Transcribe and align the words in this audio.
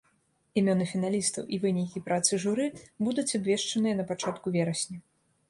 Імёны 0.61 0.87
фіналістаў 0.93 1.43
і 1.57 1.59
вынікі 1.65 2.03
працы 2.07 2.41
журы 2.47 2.67
будуць 3.09 3.27
абвешчаныя 3.41 3.95
на 4.01 4.09
пачатку 4.11 4.57
верасня. 4.59 4.97